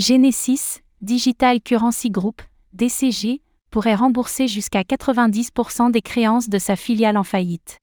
Genesis, 0.00 0.80
Digital 1.00 1.60
Currency 1.60 2.08
Group, 2.08 2.40
DCG, 2.72 3.42
pourrait 3.72 3.96
rembourser 3.96 4.46
jusqu'à 4.46 4.82
90% 4.82 5.90
des 5.90 6.02
créances 6.02 6.48
de 6.48 6.60
sa 6.60 6.76
filiale 6.76 7.16
en 7.16 7.24
faillite. 7.24 7.78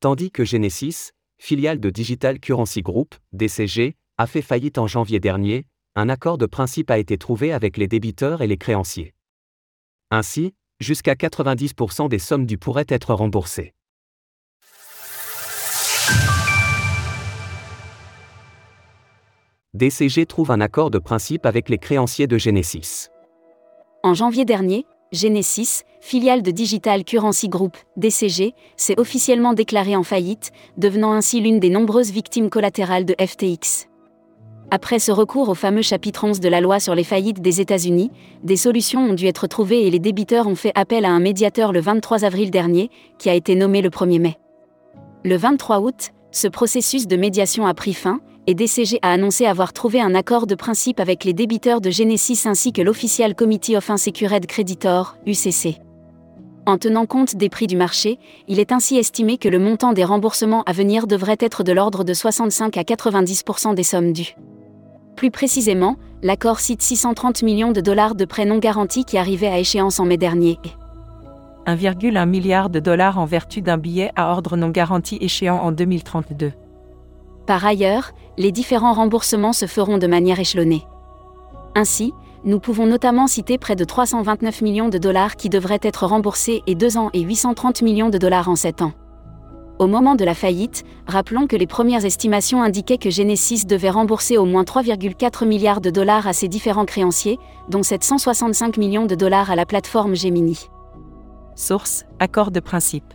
Tandis 0.00 0.30
que 0.30 0.44
Genesis, 0.44 1.12
filiale 1.38 1.80
de 1.80 1.88
Digital 1.88 2.38
Currency 2.40 2.82
Group, 2.82 3.14
DCG, 3.32 3.96
a 4.18 4.26
fait 4.26 4.42
faillite 4.42 4.76
en 4.76 4.86
janvier 4.86 5.18
dernier, 5.18 5.64
un 5.94 6.10
accord 6.10 6.36
de 6.36 6.44
principe 6.44 6.90
a 6.90 6.98
été 6.98 7.16
trouvé 7.16 7.54
avec 7.54 7.78
les 7.78 7.88
débiteurs 7.88 8.42
et 8.42 8.46
les 8.46 8.58
créanciers. 8.58 9.14
Ainsi, 10.10 10.52
jusqu'à 10.78 11.14
90% 11.14 12.10
des 12.10 12.18
sommes 12.18 12.44
dues 12.44 12.58
pourraient 12.58 12.84
être 12.88 13.14
remboursées. 13.14 13.72
DCG 19.74 20.26
trouve 20.26 20.52
un 20.52 20.60
accord 20.60 20.92
de 20.92 21.00
principe 21.00 21.46
avec 21.46 21.68
les 21.68 21.78
créanciers 21.78 22.28
de 22.28 22.38
Genesis. 22.38 23.08
En 24.04 24.14
janvier 24.14 24.44
dernier, 24.44 24.86
Genesis, 25.10 25.82
filiale 26.00 26.42
de 26.42 26.52
Digital 26.52 27.02
Currency 27.02 27.48
Group, 27.48 27.76
DCG, 27.96 28.54
s'est 28.76 29.00
officiellement 29.00 29.52
déclarée 29.52 29.96
en 29.96 30.04
faillite, 30.04 30.52
devenant 30.78 31.12
ainsi 31.12 31.40
l'une 31.40 31.58
des 31.58 31.70
nombreuses 31.70 32.12
victimes 32.12 32.50
collatérales 32.50 33.04
de 33.04 33.16
FTX. 33.18 33.88
Après 34.70 35.00
ce 35.00 35.10
recours 35.10 35.48
au 35.48 35.54
fameux 35.54 35.82
chapitre 35.82 36.22
11 36.22 36.38
de 36.38 36.48
la 36.48 36.60
loi 36.60 36.78
sur 36.78 36.94
les 36.94 37.02
faillites 37.02 37.42
des 37.42 37.60
États-Unis, 37.60 38.12
des 38.44 38.56
solutions 38.56 39.00
ont 39.00 39.14
dû 39.14 39.26
être 39.26 39.48
trouvées 39.48 39.88
et 39.88 39.90
les 39.90 39.98
débiteurs 39.98 40.46
ont 40.46 40.54
fait 40.54 40.72
appel 40.76 41.04
à 41.04 41.10
un 41.10 41.20
médiateur 41.20 41.72
le 41.72 41.80
23 41.80 42.24
avril 42.24 42.52
dernier, 42.52 42.90
qui 43.18 43.28
a 43.28 43.34
été 43.34 43.56
nommé 43.56 43.82
le 43.82 43.90
1er 43.90 44.20
mai. 44.20 44.36
Le 45.24 45.36
23 45.36 45.80
août, 45.80 46.12
ce 46.30 46.46
processus 46.46 47.08
de 47.08 47.16
médiation 47.16 47.66
a 47.66 47.74
pris 47.74 47.94
fin, 47.94 48.20
et 48.46 48.54
DCG 48.54 48.98
a 49.02 49.12
annoncé 49.12 49.46
avoir 49.46 49.72
trouvé 49.72 50.00
un 50.00 50.14
accord 50.14 50.46
de 50.46 50.54
principe 50.54 51.00
avec 51.00 51.24
les 51.24 51.32
débiteurs 51.32 51.80
de 51.80 51.90
Genesis 51.90 52.46
ainsi 52.46 52.72
que 52.72 52.82
l'Official 52.82 53.34
Committee 53.34 53.76
of 53.76 53.88
Unsecured 53.90 54.46
Creditor, 54.46 55.16
UCC. 55.26 55.80
En 56.66 56.78
tenant 56.78 57.04
compte 57.04 57.36
des 57.36 57.50
prix 57.50 57.66
du 57.66 57.76
marché, 57.76 58.18
il 58.48 58.58
est 58.58 58.72
ainsi 58.72 58.96
estimé 58.96 59.36
que 59.36 59.48
le 59.48 59.58
montant 59.58 59.92
des 59.92 60.04
remboursements 60.04 60.62
à 60.64 60.72
venir 60.72 61.06
devrait 61.06 61.36
être 61.40 61.62
de 61.62 61.72
l'ordre 61.72 62.04
de 62.04 62.14
65 62.14 62.76
à 62.78 62.82
90% 62.82 63.74
des 63.74 63.82
sommes 63.82 64.12
dues. 64.12 64.34
Plus 65.14 65.30
précisément, 65.30 65.96
l'accord 66.22 66.60
cite 66.60 66.82
630 66.82 67.42
millions 67.42 67.72
de 67.72 67.80
dollars 67.80 68.14
de 68.14 68.24
prêts 68.24 68.46
non 68.46 68.58
garantis 68.58 69.04
qui 69.04 69.18
arrivaient 69.18 69.48
à 69.48 69.58
échéance 69.58 70.00
en 70.00 70.06
mai 70.06 70.16
dernier. 70.16 70.58
1,1 71.66 72.26
milliard 72.26 72.68
de 72.68 72.80
dollars 72.80 73.18
en 73.18 73.24
vertu 73.24 73.62
d'un 73.62 73.78
billet 73.78 74.10
à 74.16 74.32
ordre 74.32 74.56
non 74.56 74.70
garanti 74.70 75.18
échéant 75.20 75.58
en 75.58 75.72
2032. 75.72 76.52
Par 77.46 77.64
ailleurs, 77.64 78.12
les 78.38 78.52
différents 78.52 78.94
remboursements 78.94 79.52
se 79.52 79.66
feront 79.66 79.98
de 79.98 80.06
manière 80.06 80.40
échelonnée. 80.40 80.86
Ainsi, 81.74 82.12
nous 82.44 82.60
pouvons 82.60 82.86
notamment 82.86 83.26
citer 83.26 83.58
près 83.58 83.76
de 83.76 83.84
329 83.84 84.62
millions 84.62 84.88
de 84.88 84.98
dollars 84.98 85.36
qui 85.36 85.48
devraient 85.48 85.80
être 85.82 86.06
remboursés 86.06 86.62
et 86.66 86.74
2 86.74 86.96
ans 86.96 87.10
et 87.12 87.20
830 87.20 87.82
millions 87.82 88.10
de 88.10 88.18
dollars 88.18 88.48
en 88.48 88.56
7 88.56 88.82
ans. 88.82 88.92
Au 89.78 89.86
moment 89.88 90.14
de 90.14 90.24
la 90.24 90.34
faillite, 90.34 90.84
rappelons 91.06 91.46
que 91.46 91.56
les 91.56 91.66
premières 91.66 92.04
estimations 92.04 92.62
indiquaient 92.62 92.98
que 92.98 93.10
Genesis 93.10 93.66
devait 93.66 93.90
rembourser 93.90 94.38
au 94.38 94.44
moins 94.44 94.62
3,4 94.62 95.46
milliards 95.46 95.80
de 95.80 95.90
dollars 95.90 96.28
à 96.28 96.32
ses 96.32 96.46
différents 96.46 96.84
créanciers, 96.84 97.38
dont 97.68 97.82
765 97.82 98.76
millions 98.76 99.06
de 99.06 99.16
dollars 99.16 99.50
à 99.50 99.56
la 99.56 99.66
plateforme 99.66 100.14
Gemini. 100.14 100.68
Source 101.56 102.04
Accord 102.20 102.52
de 102.52 102.60
principe. 102.60 103.14